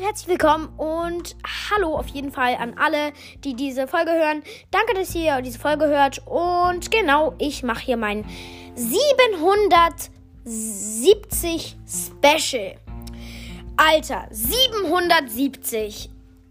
[0.00, 1.36] und herzlich willkommen und
[1.70, 3.12] hallo auf jeden Fall an alle,
[3.44, 4.42] die diese Folge hören.
[4.70, 8.24] Danke, dass ihr diese Folge hört und genau, ich mache hier mein
[8.76, 12.76] 770 Special.
[13.76, 16.08] Alter, 770.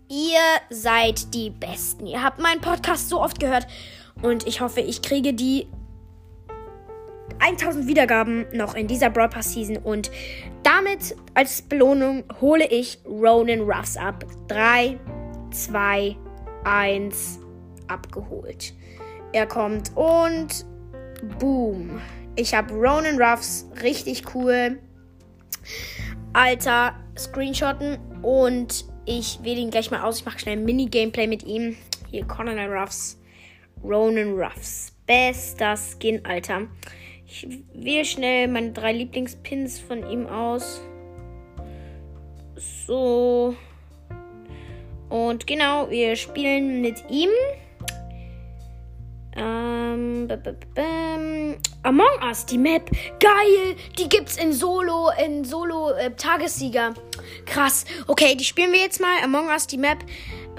[0.10, 0.38] Ihr
[0.70, 2.06] seid die Besten.
[2.06, 3.66] Ihr habt meinen Podcast so oft gehört
[4.21, 5.66] und ich hoffe, ich kriege die
[7.39, 10.11] 1000 Wiedergaben noch in dieser Pass Season und
[10.69, 14.23] damit als Belohnung hole ich Ronan Ruffs ab.
[14.50, 15.00] 3,
[15.50, 16.15] 2,
[16.64, 17.39] 1,
[17.87, 18.73] abgeholt.
[19.33, 20.65] Er kommt und
[21.39, 22.00] boom.
[22.36, 24.78] Ich habe Ronan Ruffs, richtig cool.
[26.33, 30.20] Alter, Screenshotten und ich wähle ihn gleich mal aus.
[30.20, 31.78] Ich mache schnell ein Mini-Gameplay mit ihm.
[32.11, 33.20] Hier, Colonel Ruffs.
[33.83, 34.92] Ronan Ruffs.
[35.08, 36.67] Bester Skin, Alter.
[37.31, 40.81] Ich wähle schnell meine drei Lieblingspins von ihm aus.
[42.88, 43.56] So.
[45.09, 47.30] Und genau, wir spielen mit ihm.
[49.36, 50.28] Ähm,
[51.84, 52.89] Among Us, die Map.
[53.20, 53.76] Geil!
[53.98, 56.95] Die gibt's in Solo, in Solo äh, Tagessieger.
[57.45, 57.86] Krass.
[58.08, 59.23] Okay, die spielen wir jetzt mal.
[59.23, 60.00] Among Us, die Map.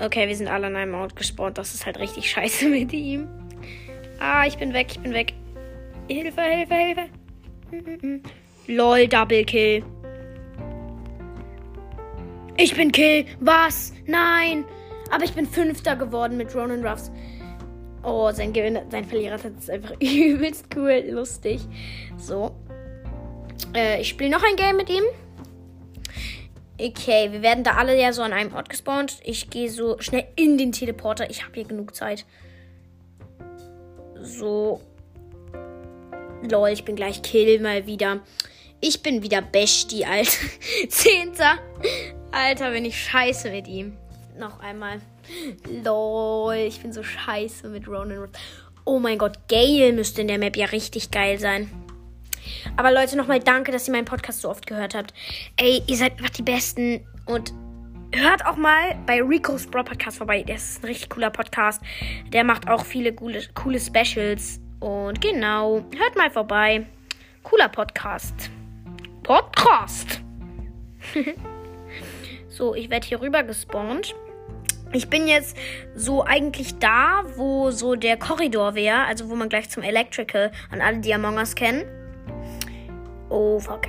[0.00, 1.58] Okay, wir sind alle an einem Ort gespawnt.
[1.58, 3.28] Das ist halt richtig scheiße mit ihm.
[4.20, 5.34] Ah, ich bin weg, ich bin weg.
[6.10, 8.20] Hilfe, Hilfe, Hilfe.
[8.66, 9.84] Lol, Double Kill.
[12.56, 13.26] Ich bin Kill.
[13.38, 13.92] Was?
[14.06, 14.64] Nein.
[15.12, 17.12] Aber ich bin Fünfter geworden mit Ronan Ruffs.
[18.02, 21.60] Oh, sein Gewinner, sein Verlierer ist einfach übelst cool, lustig.
[22.18, 22.56] So.
[23.72, 25.04] Äh, ich spiele noch ein Game mit ihm.
[26.80, 29.20] Okay, wir werden da alle ja so an einem Ort gespawnt.
[29.22, 31.30] Ich gehe so schnell in den Teleporter.
[31.30, 32.26] Ich habe hier genug Zeit.
[34.22, 34.80] So.
[36.48, 38.20] Lol, ich bin gleich Kill mal wieder.
[38.80, 40.30] Ich bin wieder Besti, Alter.
[40.88, 41.58] Zehnter.
[42.32, 43.96] Alter, bin ich scheiße mit ihm.
[44.38, 45.00] Noch einmal.
[45.84, 48.28] Lol, ich bin so scheiße mit Ronan.
[48.84, 51.70] Oh mein Gott, Gale müsste in der Map ja richtig geil sein.
[52.76, 55.12] Aber Leute, nochmal danke, dass ihr meinen Podcast so oft gehört habt.
[55.56, 57.06] Ey, ihr seid einfach die Besten.
[57.26, 57.52] Und
[58.12, 60.42] hört auch mal bei Rico's Bro Podcast vorbei.
[60.42, 61.82] Das ist ein richtig cooler Podcast.
[62.32, 64.59] Der macht auch viele coole, coole Specials.
[64.80, 66.86] Und genau, hört mal vorbei.
[67.42, 68.50] Cooler Podcast.
[69.22, 70.22] Podcast.
[72.48, 74.14] so, ich werde hier rüber gespawnt.
[74.92, 75.56] Ich bin jetzt
[75.94, 80.80] so eigentlich da, wo so der Korridor wäre, also wo man gleich zum Electrical an
[80.80, 81.84] alle, die Among Us kennen.
[83.28, 83.82] Oh, fuck.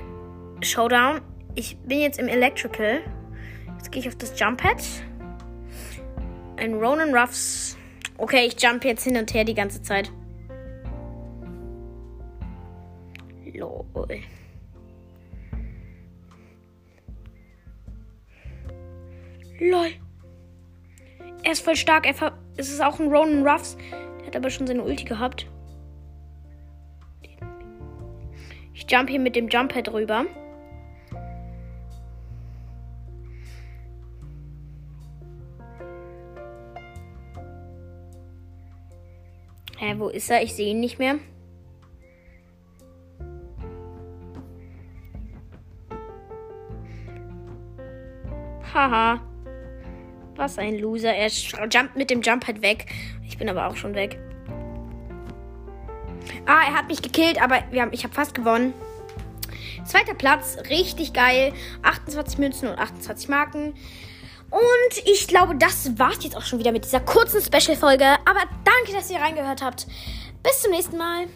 [0.61, 1.21] Showdown.
[1.55, 2.99] Ich bin jetzt im Electrical.
[3.77, 4.83] Jetzt gehe ich auf das Jump Pad.
[6.57, 7.77] Ein Ronan Ruffs.
[8.17, 10.11] Okay, ich jump jetzt hin und her die ganze Zeit.
[19.61, 19.91] Lol.
[21.43, 22.07] Er ist voll stark.
[22.07, 23.77] Er es ist auch ein Ronan Ruffs.
[24.19, 25.45] Der hat aber schon seine Ulti gehabt.
[28.73, 30.25] Ich jump hier mit dem Jumppad rüber.
[39.77, 40.41] Hä, wo ist er?
[40.41, 41.19] Ich sehe ihn nicht mehr.
[48.73, 49.30] Haha.
[50.41, 51.13] Was ein Loser.
[51.13, 52.87] Er jumpt mit dem Jump halt weg.
[53.27, 54.17] Ich bin aber auch schon weg.
[56.47, 58.73] Ah, er hat mich gekillt, aber wir haben, ich habe fast gewonnen.
[59.85, 61.53] Zweiter Platz, richtig geil.
[61.83, 63.75] 28 Münzen und 28 Marken.
[64.49, 68.05] Und ich glaube, das war's jetzt auch schon wieder mit dieser kurzen Special-Folge.
[68.25, 69.85] Aber danke, dass ihr reingehört habt.
[70.41, 71.27] Bis zum nächsten Mal.